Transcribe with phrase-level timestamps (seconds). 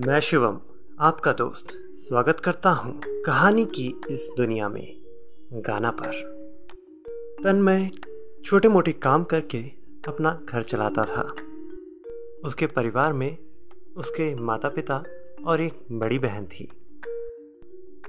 [0.00, 0.60] मैं शिवम,
[1.00, 1.66] आपका दोस्त,
[1.96, 5.00] स्वागत करता हूँ कहानी की इस दुनिया में,
[5.52, 6.12] गाना पर।
[7.44, 7.90] तन्मय
[8.44, 9.58] छोटे मोटे काम करके
[10.08, 11.22] अपना घर चलाता था।
[12.44, 13.38] उसके परिवार में
[13.96, 15.04] उसके माता पिता
[15.46, 16.68] और एक बड़ी बहन थी।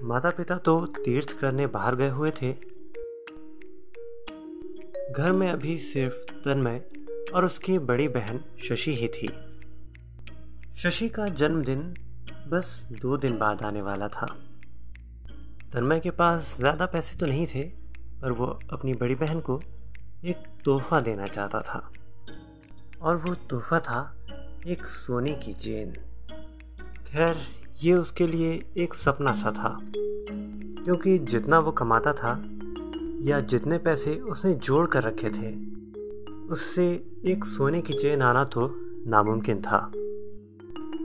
[0.03, 2.53] माता पिता तो तीर्थ करने बाहर गए हुए थे।
[5.11, 6.85] घर में अभी सिर्फ़ तन्मय
[7.33, 9.29] और उसकी बड़ी बहन शशि ही थी।
[10.79, 11.79] शशि का जन्मदिन
[12.47, 14.25] बस दो दिन बाद आने वाला था।
[15.73, 17.63] तन्मय के पास ज़्यादा पैसे तो नहीं थे,
[18.21, 19.59] पर वो अपनी बड़ी बहन को
[20.25, 21.91] एक तोहफा देना चाहता था।
[23.01, 24.01] और वो तोहफा था
[24.67, 25.91] एक सोने की चेन।
[27.07, 27.37] खैर,
[27.83, 32.35] ये उसके लिए एक सपना सा था, क्योंकि जितना वो कमाता था
[33.29, 35.55] या जितने पैसे उसने जोड़ कर रखे थे,
[36.47, 36.91] उससे
[37.25, 38.71] एक सोने की चेन आना तो
[39.07, 39.91] नामुमकिन था।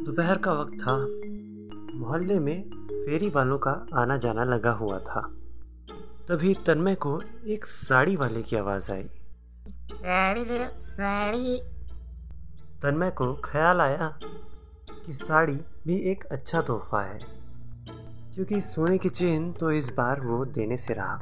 [0.04, 0.92] दोपहर का वक्त था।
[1.98, 5.20] मोहल्ले में फेरी वालों का आना जाना लगा हुआ था।
[6.28, 9.08] तभी तन्मय को एक साड़ी वाले की आवाज़ आई।
[9.68, 11.56] साड़ी ले साड़ी।
[12.82, 14.18] तन्मय को ख्याल आया
[15.06, 17.18] कि साड़ी भी एक अच्छा तोहफा है
[18.34, 21.16] क्योंकि सोने की चेन तो इस बार वो देने से रहा।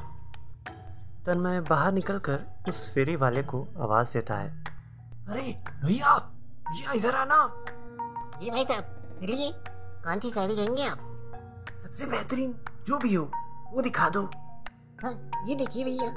[1.25, 4.49] तन्मय बाहर निकलकर उस फेरी वाले को आवाज़ देता है
[5.29, 5.41] अरे
[5.85, 6.17] भैया
[6.67, 7.47] भैया इधर आना।
[8.41, 8.83] जी भाई साहब
[9.19, 9.51] बोलिए
[10.05, 10.99] कौन सी साड़ी लेंगे आप?
[11.83, 12.55] सबसे बेहतरीन
[12.87, 13.31] जो भी हो
[13.73, 14.23] वो दिखा दो।
[15.03, 15.13] हाँ
[15.47, 16.07] ये देखिए भैया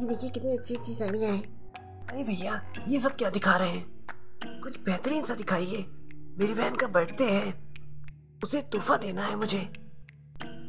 [0.00, 4.60] ये देखिए कितनी अच्छी अच्छी साड़ियाँ हैं। अरे भैया ये सब क्या दिखा रहे हैं?
[4.62, 5.84] कुछ बेहतरीन सा दिखाइए।
[6.38, 7.54] मेरी बहन का बर्थडे है।
[8.44, 9.68] उसे तोहफा देना है मुझे।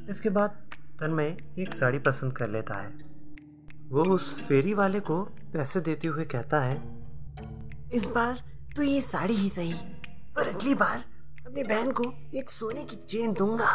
[0.10, 0.50] इसके बाद
[1.00, 2.90] तन्मय एक साड़ी पसंद कर लेता है।
[3.90, 5.22] वो उस फेरी वाले को
[5.54, 6.76] पैसे देते हुए कहता है
[7.94, 8.44] इस बार
[8.76, 9.74] तो ये साड़ी ही सही।
[10.38, 11.04] पर अगली बार
[11.48, 12.04] अपनी बहन को
[12.36, 13.70] एक सोने की चेन दूँगा।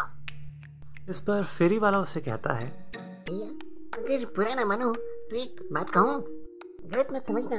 [1.10, 2.66] इस पर फेरी वाला उसे कहता है
[3.28, 3.46] भैया
[3.98, 6.14] अगर बुरा ना मानो तो एक बात कहूँ।
[6.90, 7.58] गलत मत समझना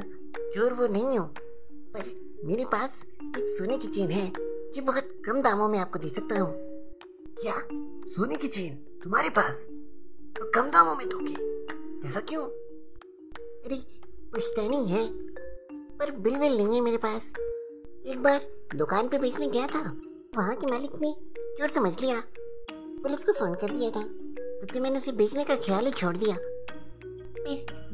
[0.56, 1.25] चोर वो नहीं हो।
[1.96, 2.03] पर
[2.46, 3.03] मेरे पास
[3.38, 4.31] एक सोने की चेन है
[4.72, 6.53] जो बहुत कम दामों में आपको दे सकता हूँ।
[7.42, 7.53] क्या
[8.16, 9.66] सोने की चेन तुम्हारे पास?
[10.42, 11.34] और कम दामों में दोगे?
[12.08, 12.44] ऐसा क्यों?
[12.44, 13.75] अरे
[14.31, 15.08] पुश्तैनी है
[15.97, 17.34] पर बिल विल नहीं है मेरे पास।
[18.08, 18.41] एक बार
[18.75, 19.80] दुकान पे बेचने गया था।
[20.38, 21.12] वहाँ के मालिक ने
[21.59, 22.22] चोर समझ लिया।
[22.72, 26.18] पुलिस को फ़ोन कर दिया था। तब से मैंने उसे बेचने का ख्याल ही छोड़
[26.18, 26.36] दिया।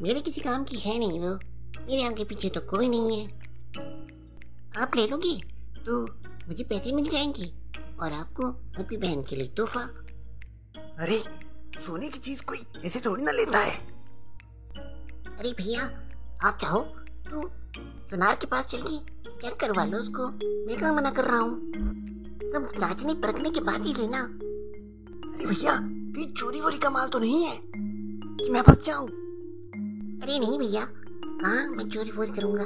[0.04, 1.36] मेरे किसी काम की है नहीं वो।
[1.86, 3.28] मेरे आगे पीछे तो कोई नहीं है।
[4.78, 5.36] आप ले लोगे
[5.86, 6.02] तो
[6.48, 7.54] मुझे पैसे मिल जाएँगे
[8.02, 8.48] और आपको
[8.82, 9.82] आपकी बहन के लिए तोहफा।
[11.00, 11.20] अरे
[11.86, 13.78] सोने की चीज़ कोई ऐसे थोड़ी ना लेता है।
[15.38, 15.84] अरे भैया
[16.44, 16.82] आप चाहो
[17.30, 17.48] तो
[18.10, 20.28] सुनार के पास चल के चेक करवा लो उसको।
[20.68, 21.72] मैं कहा मना कर रहा हूँ।
[22.52, 27.20] सब जांचने परखने के बाद ही लेना। अरे भैया कहीं चोरी वोरी का माल तो
[27.20, 27.56] नहीं है
[28.38, 29.08] कि मैं फंस जाऊँ?
[29.08, 32.64] अरे नहीं भैया कहा मैं चोरी वोरी करूँगा?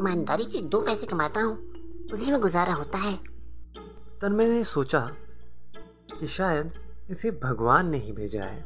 [0.00, 1.56] ईमानदारी से दो पैसे कमाता हूँ
[2.12, 3.16] उसी में गुजारा होता है।
[4.20, 5.00] तन्मय ने सोचा
[6.18, 6.72] कि शायद
[7.10, 8.64] इसे भगवान ने ही भेजा है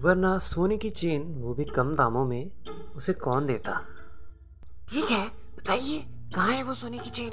[0.00, 2.50] वरना सोने की चेन वो भी कम दामों में
[2.96, 3.80] उसे कौन देता?
[4.88, 5.26] ठीक है
[5.56, 6.04] बताइए।
[6.34, 7.30] कहाँ है वो सोने की चेन।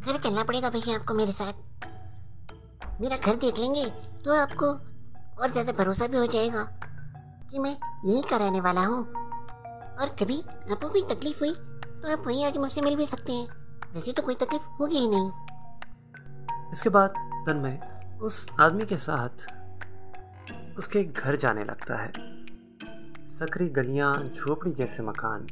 [0.00, 1.52] घर चलना पड़ेगा भैया आपको मेरे साथ।
[3.00, 3.84] मेरा घर देख लेंगे
[4.24, 4.66] तो आपको
[5.42, 6.62] और ज़्यादा भरोसा भी हो जाएगा
[7.50, 7.70] कि मैं
[8.06, 12.58] यहीं का रहने वाला हूँ। और कभी आपको कोई तकलीफ़ हुई तो आप वहीं आके
[12.58, 13.46] मुझसे मिल भी सकते हैं।
[13.94, 15.30] वैसे तो कोई तकलीफ़ होगी ही नहीं।
[16.72, 17.14] इसके बाद
[17.46, 17.78] तन्मय
[18.22, 19.46] उस आदमी के साथ
[20.78, 22.12] उसके घर जाने लगता है।
[23.32, 25.46] सकरी गलियाँ, झोपड़ी जैसे मकान।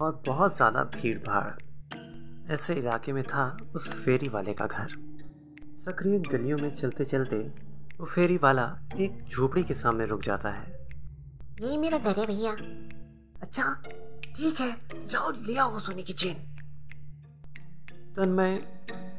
[0.00, 3.44] और बहुत ज़्यादा भीड़ भाड़ ऐसे इलाके में था
[3.74, 4.88] उस फेरी वाले का घर।
[5.84, 7.36] सक्रिय गलियों में चलते चलते
[8.00, 8.64] वो फेरी वाला
[8.96, 10.68] एक झोपड़ी के सामने रुक जाता है।
[11.60, 12.52] यही मेरा घर है भैया।
[13.42, 13.74] अच्छा
[14.36, 14.70] ठीक है
[15.06, 16.34] जाओ ले आओ सोने की चेन।
[18.16, 18.58] तन्मय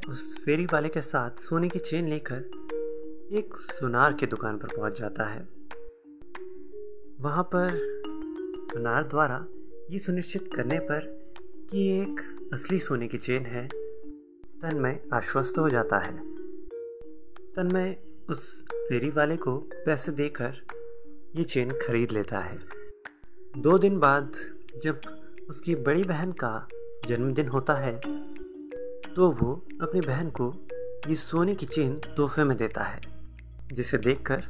[0.10, 2.40] उस फेरी वाले के साथ सोने की चेन लेकर
[3.38, 5.42] एक सुनार की दुकान पर पहुँच जाता है।
[7.22, 7.78] वहाँ पर
[8.74, 9.46] सुनार द्वारा
[9.92, 11.06] ये सुनिश्चित करने पर
[11.72, 16.14] कि एक असली सोने की चेन है। तन्मय आश्वस्त हो जाता है।
[17.56, 17.96] तन्मय
[18.30, 20.56] उस फेरी वाले को पैसे देकर
[21.36, 22.56] ये चेन खरीद लेता है।
[23.58, 24.32] दो दिन बाद
[24.84, 25.02] जब
[25.50, 26.68] उसकी बड़ी बहन का
[27.08, 30.54] जन्मदिन होता है तो वो अपनी बहन को
[31.08, 33.02] ये सोने की चेन तोहफे में देता है,
[33.74, 34.48] जिसे देखकर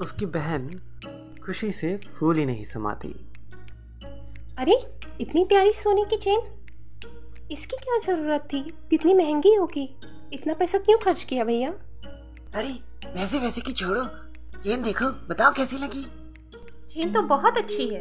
[0.00, 0.68] उसकी बहन
[1.44, 3.14] खुशी से फूल ही नहीं समाती।
[4.60, 4.86] अरे
[5.20, 6.40] इतनी प्यारी सोने की चेन।
[7.50, 8.60] इसकी क्या ज़रूरत थी?
[8.90, 9.96] कितनी महँगी होगी?
[10.32, 11.70] इतना पैसा क्यों खर्च किया भैया?
[12.54, 12.72] अरे
[13.06, 14.04] वैसे वैसे की छोड़ो।
[14.62, 16.02] चेन देखो बताओ कैसी लगी?
[16.94, 18.00] चेन तो बहुत अच्छी है।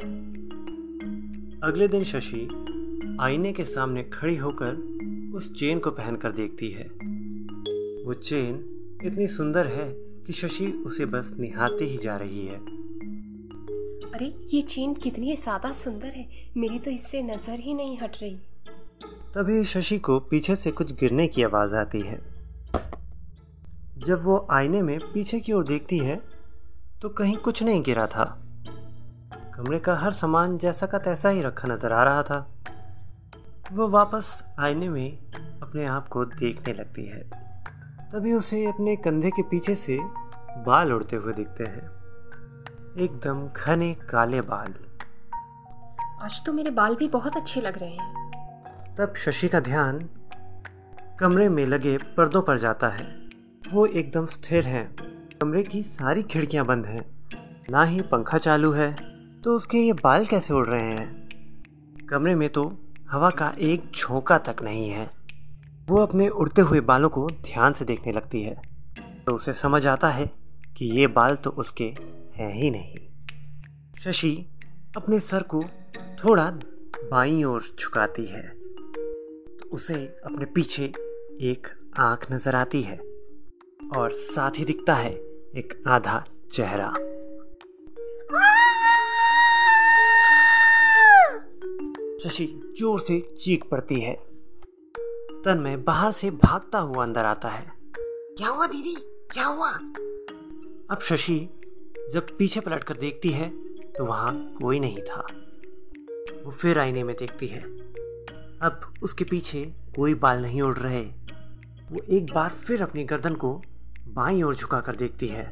[1.63, 2.65] अगले दिन शशि
[3.21, 4.71] आईने के सामने खड़ी होकर
[5.35, 6.85] उस चेन को पहनकर देखती है।
[8.05, 8.55] वो चेन
[9.03, 12.79] इतनी सुंदर है कि शशि उसे बस निहारती ही जा रही है।
[14.09, 16.25] अरे, ये चेन कितनी ज़्यादा सुंदर है।
[16.57, 18.35] मेरी तो इससे नज़र ही नहीं हट रही।
[19.33, 22.17] तभी शशि को पीछे से कुछ गिरने की आवाज़ आती है।
[23.97, 26.15] जब वो आईने में पीछे की ओर देखती है
[27.01, 28.25] तो कहीं कुछ नहीं गिरा था।
[29.55, 32.39] कमरे का हर सामान जैसा का तैसा ही रखा नज़र आ रहा था।
[33.71, 35.17] वो वापस आईने में
[35.61, 37.21] अपने आप को देखने लगती है।
[38.11, 39.99] तभी उसे अपने कंधे के पीछे से
[40.65, 41.98] बाल उड़ते हुए दिखते हैं।
[42.97, 44.73] एकदम घने काले बाल।
[46.21, 48.31] आज तो मेरे बाल भी बहुत अच्छे लग रहे हैं।
[48.97, 50.09] तब शशि का ध्यान
[51.19, 53.29] कमरे में लगे पर्दों पर जाता है।
[53.71, 54.95] वो एकदम स्थिर हैं।
[55.41, 57.27] कमरे की सारी खिड़कियाँ बंद हैं।
[57.69, 58.95] ना ही पंखा चालू है।
[59.41, 61.29] तो उसके ये बाल कैसे उड़ रहे हैं?
[62.09, 62.77] कमरे में तो
[63.11, 65.09] हवा का एक झोंका तक नहीं है।
[65.87, 68.61] वो अपने उड़ते हुए बालों को ध्यान से देखने लगती है।
[69.27, 70.31] तो उसे समझ आता है
[70.77, 72.99] कि ये बाल तो उसके हैं ही नहीं।
[74.01, 74.45] शशि
[74.97, 75.63] अपने सर को
[76.23, 76.51] थोड़ा
[77.11, 78.47] बाईं ओर झुकाती है।
[79.57, 80.83] तो उसे अपने पीछे
[81.41, 82.97] एक आँख नज़र आती है
[83.97, 85.13] और साथ ही दिखता है
[85.55, 86.93] एक आधा चेहरा।
[92.23, 94.13] शशि ज़ोर से चीख पड़ती है।
[95.45, 97.71] तन में बाहर से भागता हुआ अंदर आता है।
[98.37, 98.95] क्या हुआ दीदी?
[99.31, 99.69] क्या हुआ?
[100.91, 101.58] अब शशि
[102.13, 103.49] जब पीछे पलट कर देखती है
[103.97, 105.27] तो वहाँ कोई नहीं था।
[106.45, 107.61] वो फिर आईने में देखती है।
[108.61, 109.63] अब उसके पीछे
[109.95, 111.01] कोई बाल नहीं उड़ रहे।
[111.91, 113.53] वो एक बार फिर अपनी गर्दन को
[114.07, 115.43] बाईं ओर झुका कर देखती है।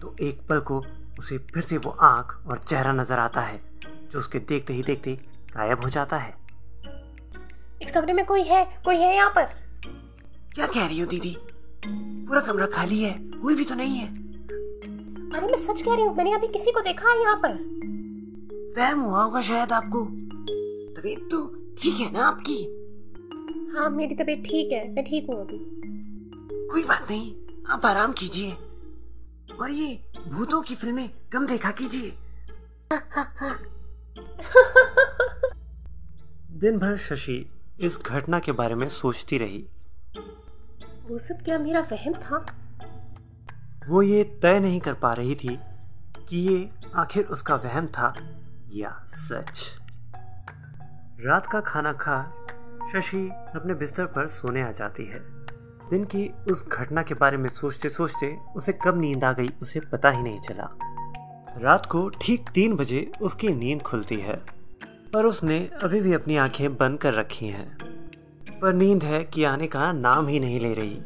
[0.00, 0.82] तो एक पल को
[1.18, 3.60] उसे फिर से वो आँख और चेहरा नज़र आता है
[4.12, 5.18] जो उसके देखते ही देखते
[5.54, 6.34] गायब हो जाता है।
[7.82, 8.64] इस कमरे में कोई है?
[8.84, 9.44] कोई है यहाँ पर?
[10.54, 11.36] क्या कह रही हो दीदी?
[11.86, 14.23] पूरा कमरा खाली है कोई भी तो नहीं है।
[15.34, 17.52] अरे मैं सच कह रही हूँ मैंने अभी किसी को देखा है यहाँ पर।
[18.78, 20.04] वहम हुआ होगा शायद आपको।
[20.96, 21.46] तबीयत तो
[21.82, 22.62] ठीक है ना आपकी?
[23.76, 25.58] हाँ मेरी तबीयत ठीक है मैं ठीक हूँ अभी।
[26.68, 27.34] कोई बात नहीं
[27.68, 28.52] आप आराम कीजिए।
[29.60, 32.12] और ये भूतों की फ़िल्में कम देखा कीजिए।
[36.60, 37.46] दिन भर शशि
[37.80, 39.66] इस घटना के बारे में सोचती रही।
[41.10, 42.46] वो सब क्या मेरा वहम था?
[43.88, 45.58] वो ये तय नहीं कर पा रही थी
[46.28, 48.14] कि ये आखिर उसका वहम था
[48.70, 49.72] या सच।
[51.20, 52.46] रात का खाना खा
[52.92, 55.18] शशि अपने बिस्तर पर सोने आ जाती है।
[55.90, 59.80] दिन की उस घटना के बारे में सोचते सोचते उसे कब नींद आ गई उसे
[59.80, 60.68] पता ही नहीं चला।
[61.58, 64.36] रात को ठीक तीन बजे उसकी नींद खुलती है
[65.12, 67.78] पर उसने अभी भी अपनी आँखें बंद कर रखी हैं।
[68.62, 71.02] पर नींद है कि आने का नाम ही नहीं ले रही।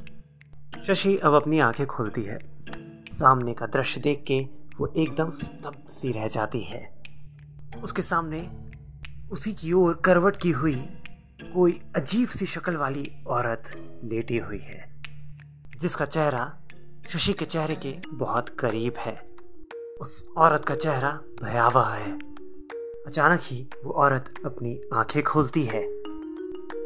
[0.87, 2.48] शशि अब अपनी आँखें खोलती है।
[3.19, 4.41] सामने का दृश्य देख के
[4.79, 6.81] वो एकदम स्तब्ध सी रह जाती है।
[7.85, 8.41] उसके सामने
[9.31, 10.75] उसी की ओर करवट की हुई
[11.55, 13.71] कोई अजीब सी शक्ल वाली औरत
[14.05, 15.03] लेटी हुई है,
[15.79, 16.61] जिसका चेहरा
[17.09, 19.17] शशि के चेहरे के बहुत करीब है।
[20.01, 21.11] उस औरत का चेहरा
[21.43, 22.13] भयावह है।
[23.07, 25.85] अचानक ही वो औरत अपनी आँखें खोलती है।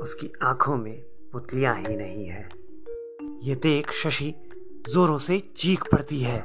[0.03, 0.99] उसकी आँखों में
[1.33, 2.49] पुतलियाँ ही नहीं है।
[3.43, 4.35] ये देख शशि
[4.89, 6.41] जोरों से चीख पड़ती है।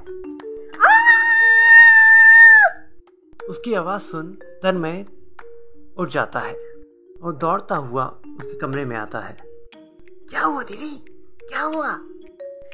[3.50, 4.32] उसकी आवाज़ सुन
[4.64, 5.06] तन्मय
[5.98, 6.54] उठ जाता है
[7.24, 8.06] और दौड़ता हुआ
[8.40, 10.96] उसके कमरे में आता है। क्या हुआ दीदी?
[11.42, 11.92] क्या हुआ?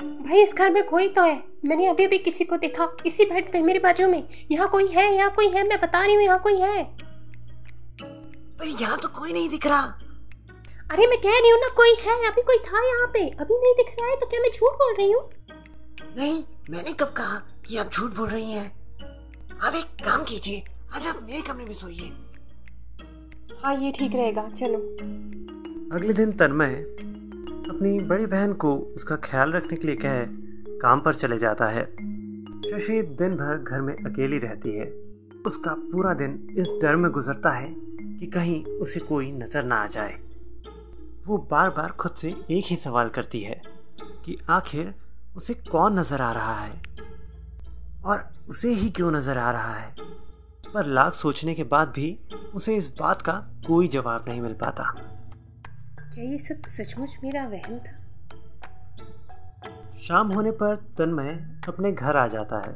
[0.02, 3.52] भाई इस घर में कोई तो है। मैंने अभी अभी किसी को देखा। इसी बेड
[3.52, 6.40] पे मेरे बाजू में। यहाँ कोई है यहाँ कोई है मैं बता रही हूँ यहाँ
[6.40, 6.84] कोई है।
[8.60, 9.84] पर यहाँ तो कोई नहीं दिख रहा।
[10.92, 13.74] अरे मैं कह रही हूँ ना कोई है। अभी कोई था यहाँ पे। अभी नहीं
[13.74, 15.30] दिख रहा है तो क्या मैं झूठ बोल रही हूँ?
[16.18, 18.66] नहीं मैंने कब कहा कि आप झूठ बोल रही हैं?
[19.62, 20.64] आप एक काम कीजिए
[20.96, 22.12] आज आप मेरे कमरे में सोइए।
[23.64, 24.78] हाँ ये ठीक रहेगा चलो।
[25.96, 26.76] अगले दिन तन्मय
[27.70, 30.26] अपनी बड़ी बहन को उसका ख्याल रखने के लिए कह
[30.82, 31.86] काम पर चले जाता है।
[32.64, 34.86] शशि दिन भर घर में अकेली रहती है।
[35.46, 37.70] उसका पूरा दिन इस डर में गुजरता है
[38.20, 40.20] कि कहीं उसे कोई नज़र ना आ जाए।
[41.28, 43.62] वो बार बार खुद से एक ही सवाल करती है
[44.26, 44.94] कि आखिर
[45.36, 46.82] उसे कौन नज़र आ रहा है?
[48.06, 49.96] और उसे ही क्यों नज़र आ रहा है?
[50.74, 52.20] पर लाख सोचने के बाद भी
[52.56, 53.34] उसे इस बात का
[53.68, 54.84] कोई जवाब नहीं मिल पाता।
[56.14, 58.00] क्या ये सब सचमुच मेरा वहम था?
[60.02, 61.30] शाम होने पर तन्मय
[61.68, 62.76] अपने घर आ जाता है।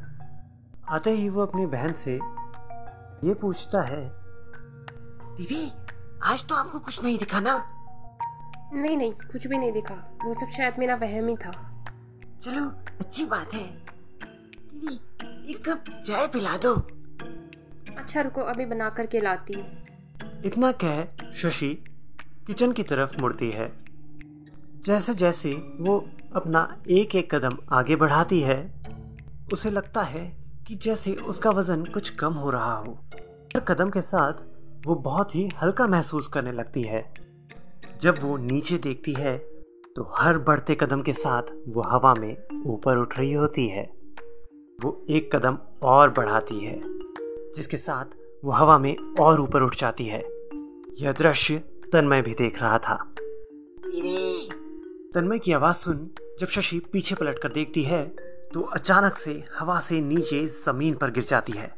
[0.90, 2.16] आते ही वो अपनी बहन से
[3.24, 4.04] ये पूछता है
[5.38, 5.72] दीदी
[6.24, 7.58] आज तो आपको कुछ नहीं दिखा ना?
[8.74, 9.96] नहीं नहीं कुछ भी नहीं दिखा।
[10.26, 11.67] वो सब शायद मेरा वहम ही था।
[12.42, 12.66] चलो
[13.00, 13.64] अच्छी बात है।
[14.74, 16.74] दीदी एक कप चाय पिला दो।
[17.98, 19.66] अच्छा रुको अभी बना करके लाती हूँ।
[20.46, 21.84] इतना कह शशि
[22.48, 23.68] किचन की तरफ़ मुड़ती है।
[24.86, 25.98] जैसे जैसे वो
[26.36, 28.74] अपना एक एक कदम आगे बढ़ाती है
[29.54, 30.26] उसे लगता है
[30.68, 32.94] कि जैसे उसका वज़न कुछ कम हो रहा हो।
[33.56, 34.34] हर कदम के साथ
[34.88, 37.14] वो बहुत ही हल्का महसूस करने लगती है।
[38.02, 39.57] जब वो नीचे देखती है
[39.98, 43.84] तो हर बढ़ते कदम के साथ वो हवा में ऊपर उठ रही होती है।
[44.84, 46.82] वो एक कदम और बढ़ाती है
[47.56, 48.06] जिसके साथ
[48.46, 50.20] वो हवा में और ऊपर उठ जाती है।
[51.00, 51.58] यह दृश्य
[51.94, 52.96] तन्मय भी देख रहा था।
[55.14, 58.06] तन्मय की आवाज़ सुन जब शशि पीछे पलट कर देखती है
[58.54, 61.76] तो अचानक से हवा से नीचे ज़मीन पर गिर जाती है।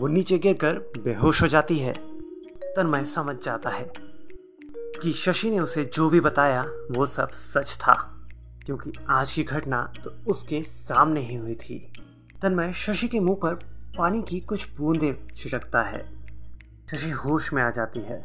[0.00, 1.94] वो नीचे गिरकर बेहोश हो जाती है।
[2.76, 4.11] तन्मय समझ जाता है
[5.02, 7.94] कि शशि ने उसे जो भी बताया वो सब सच था।
[8.66, 11.92] क्योंकि आज की घटना तो उसके सामने ही हुई थी।
[12.42, 13.54] तन्मय शशि के मुँह पर
[13.98, 16.06] पानी की कुछ बूंदें छिड़कता है।
[16.90, 18.24] शशि होश में आ जाती है।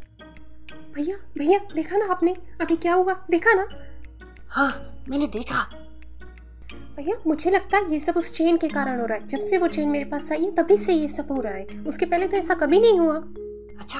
[0.96, 2.36] भैया भैया देखा ना आपने?
[2.62, 3.13] अभी क्या हुआ?
[3.31, 3.67] देखा ना?
[4.50, 5.69] हाँ मैंने देखा।
[6.98, 9.57] भैया मुझे लगता है ये सब उस चेन के कारण हो रहा है। जब से
[9.57, 12.27] वो चेन मेरे पास आई है तभी से ये सब हो रहा है। उसके पहले
[12.27, 13.15] तो ऐसा कभी नहीं हुआ।
[13.79, 14.00] अच्छा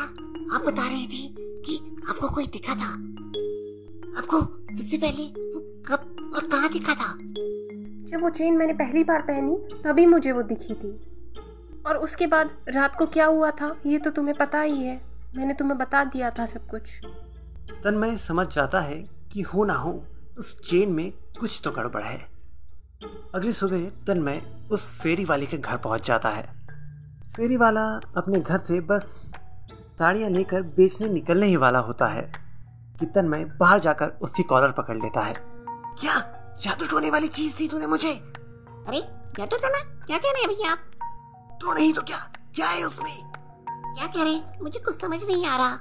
[0.56, 2.90] आप बता रही थी कि आपको कोई दिखा था?
[4.18, 4.42] आपको
[4.76, 7.14] सबसे पहले वो कब और कहाँ दिखा था?
[8.10, 10.92] जब वो चेन मैंने पहली बार पहनी तभी मुझे वो दिखी थी।
[11.88, 15.02] और उसके बाद रात को क्या हुआ था ये तो तुम्हें पता ही है।
[15.36, 17.00] मैंने तुम्हें बता दिया था सब कुछ।
[17.84, 20.04] तन्मय समझ जाता है कि हो ना हो
[20.38, 22.18] उस चेन में कुछ तो गड़बड़ है।
[23.36, 26.44] अगली सुबह तन्मय उस फेरी वाले के घर पहुँच जाता है।
[27.36, 27.86] फेरी वाला
[28.18, 29.34] अपने घर से बस
[30.00, 32.48] साड़ियाँ लेकर बेचने निकलने ही वाला होता है।
[33.00, 35.34] कि तन्मय बाहर जाकर उसकी कॉलर पकड़ लेता है।
[36.00, 36.20] क्या?
[36.62, 38.14] जादू टोने वाली चीज़ दी तूने मुझे?
[38.88, 39.02] अरे
[39.38, 40.06] जादू टोना?
[40.06, 40.80] क्या कह रहे हैं भैया आप?
[41.62, 42.34] तो नहीं तो क्या?
[42.56, 43.32] क्या है उसमें?
[43.70, 44.60] क्या कह रहे हैं?
[44.62, 45.76] मुझे कुछ समझ नहीं आ रहा।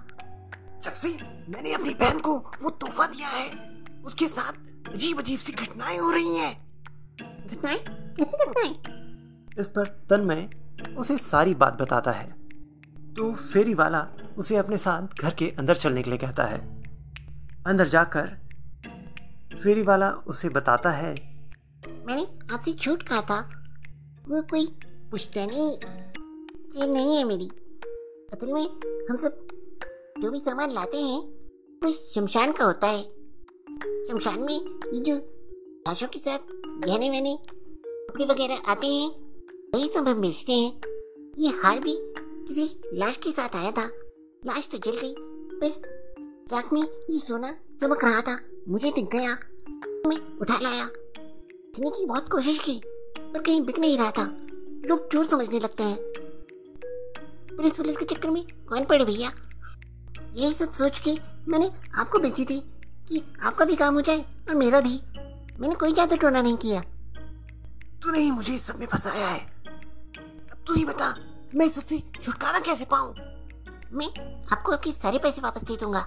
[0.83, 1.09] जब से
[1.49, 3.47] मैंने अपनी बहन को वो तोहफा दिया है
[4.05, 4.53] उसके साथ
[4.93, 6.67] अजीब अजीब सी घटनाएँ हो रही हैं।
[7.47, 7.79] घटनाएँ?
[7.89, 8.75] कैसी घटनाएँ?
[9.59, 10.51] इस पर तन्मय
[10.97, 12.46] उसे सारी बात बताता है।
[13.17, 14.09] तो फेरी वाला
[14.39, 16.83] उसे अपने साथ घर के अंदर चलने के लिए कहता है।
[17.67, 18.27] अंदर जाकर
[19.63, 21.15] फेरी वाला उसे बताता है।
[22.07, 23.51] मैंने आपसे झूठ कहा था।
[24.29, 24.67] वो कोई
[25.11, 25.81] पुश्तैनी
[26.73, 27.49] चीज़ नहीं है मेरी।
[28.33, 28.63] असल में
[29.11, 29.47] हम सब
[30.19, 31.21] जो भी सामान लाते हैं,
[31.85, 33.03] वो शमशान का होता है।
[34.09, 35.17] शमशान में ये जो
[35.89, 37.39] लाशों के साथ गहने वहने
[37.87, 39.11] कपड़े वगैरह आते हैं,
[39.75, 40.81] वही सब हम बेचते हैं।
[41.39, 42.06] ये हार भी
[42.49, 43.87] किसी लाश के साथ आया था।
[44.47, 45.15] लाश तो जल गई।
[45.61, 47.51] पर रात में ये सोना
[47.81, 48.39] चमक रहा था।
[48.69, 49.33] मुझे दिख गया।
[50.07, 52.81] मैं उठा लाया। बेचने की बहुत कोशिश की,
[53.19, 54.25] पर कहीं बिक नहीं रहा था।
[54.89, 55.99] लोग चोर समझने लगते हैं।
[57.57, 59.33] पुलिस पुलिस के चक्कर में कौन पड़े भैया?
[60.35, 62.61] यही सब सोच के मैंने आपको बेची थी
[63.09, 65.01] कि आपका भी काम हो जाए और मेरा भी।
[65.61, 66.81] मैंने कोई ज़्यादा टोना नहीं किया।
[68.03, 69.41] तूने ही मुझे इस सब में फंसाया है।
[70.53, 71.15] अब तू ही बता
[71.57, 73.15] मैं इससे छुटकारा कैसे पाऊँ?
[73.93, 74.07] मैं
[74.53, 75.99] आपको आपके सारे पैसे वापस दे दूँगा।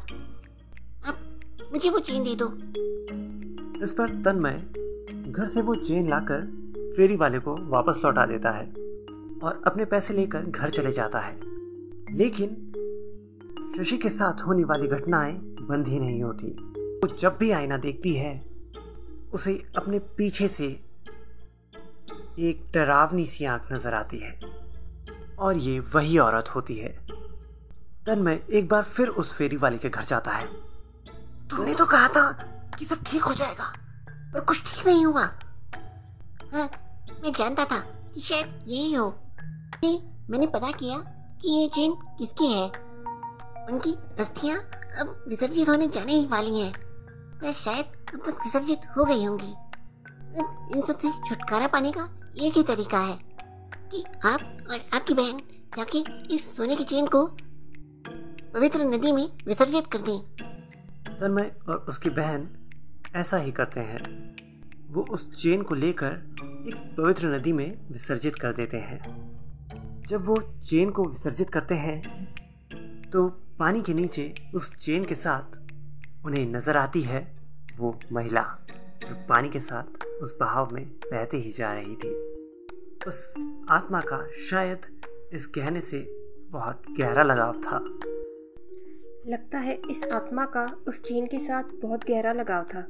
[1.06, 1.39] आप
[1.72, 2.48] मुझे वो चेन दे दो।
[3.84, 4.53] इस पर तन्मय
[5.32, 6.41] घर से वो चेन लाकर
[6.98, 8.65] फेरी वाले को वापस लौटा देता है
[9.39, 11.36] और अपने पैसे लेकर घर चले जाता है।
[12.18, 12.56] लेकिन
[13.77, 18.13] शशि के साथ होने वाली घटनाएँ बंद ही नहीं होती। वो जब भी आईना देखती
[18.13, 18.46] है,
[19.34, 20.65] उसे अपने पीछे से
[22.39, 24.59] एक डरावनी सी आँख नज़र आती है।
[25.39, 26.89] और ये वही औरत होती है।
[28.05, 30.46] तन्मय एक बार फिर उस फेरी वाले के घर जाता है।
[31.50, 32.31] तूने तो कहा था
[32.77, 33.65] कि सब ठीक हो जाएगा,
[34.34, 35.24] पर कुछ ठीक नहीं हुआ।
[36.53, 36.69] हाँ
[37.24, 37.79] मैं जानता था
[38.13, 39.13] कि शायद यही हो।
[39.84, 39.98] ये
[40.29, 40.98] मैंने पता किया
[41.41, 42.67] कि ये चेन किसकी है।
[43.65, 44.60] उनकी अस्थियाँ
[45.00, 46.72] अब विसर्जित होने जाने ही वाली हैं।
[47.43, 49.53] या शायद अब तक विसर्जित हो गई होंगी।
[50.72, 53.17] इन सबसे छुटकारा पाने का एक ही तरीका है।
[53.91, 54.41] कि आप
[54.72, 55.39] और आपकी बहन
[55.77, 56.00] जाके
[56.36, 57.25] इस सोने की चेन को
[58.53, 60.19] पवित्र नदी में विसर्जित कर दें।
[61.19, 62.48] तन्मय और उसकी बहन
[63.15, 64.00] ऐसा ही करते हैं।
[64.89, 66.13] वो उस चेन को लेकर
[66.67, 69.01] एक पवित्र नदी में विसर्जित कर देते हैं।
[70.08, 72.01] जब वो चेन को विसर्जित करते हैं
[73.12, 73.27] तो
[73.60, 75.58] पानी के नीचे उस चेन के साथ
[76.25, 77.22] उन्हें नज़र आती है
[77.77, 78.41] वो महिला,
[79.01, 82.10] जो पानी के साथ उस बहाव में बहते ही जा रही थी।
[83.08, 83.34] उस
[83.70, 84.82] आत्मा का शायद
[85.34, 86.00] इस गहने से
[86.50, 87.79] बहुत गहरा लगाव था।
[89.32, 92.88] लगता है इस आत्मा का उस चीन के साथ बहुत गहरा लगाव था।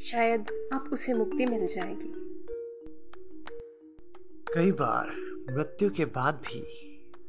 [0.00, 2.14] शायद अब उसे मुक्ति मिल जाएगी।
[4.54, 5.10] कई बार
[5.56, 6.62] मृत्यु के बाद भी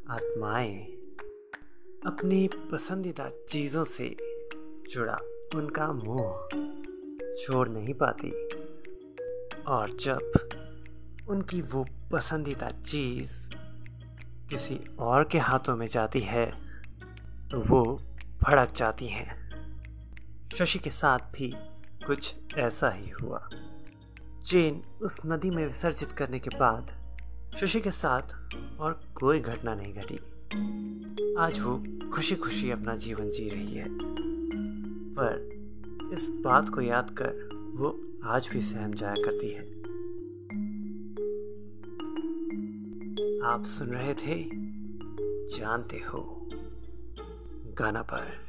[0.10, 0.84] आत्माएँ
[2.06, 4.16] अपनी पसंदीदा चीज़ों से
[4.90, 5.20] जुड़ा
[5.56, 6.48] उनका मोह
[7.34, 8.32] छोड़ नहीं पाती।
[9.68, 10.45] और जब
[11.30, 13.56] उनकी वो पसंदीदा चीज़
[14.50, 16.52] किसी और के हाथों में जाती है
[17.50, 18.02] तो वो
[18.44, 19.46] भड़क जाती हैं।
[20.56, 21.54] शशि के साथ भी
[22.08, 23.50] कुछ ऐसा ही हुआ।
[24.46, 26.92] चेन उस नदी में विसर्जित करने के बाद
[27.58, 30.16] शशि के साथ और कोई घटना नहीं घटी।
[31.40, 33.86] आज वो खुशी खुशी अपना जीवन जी रही है।
[35.18, 35.56] पर
[36.14, 39.75] इस बात को याद कर वो आज भी सहम जाया करती है।
[43.46, 44.50] आप सुन रहे थे
[45.58, 46.48] जानते हो
[47.78, 48.45] गाना पर।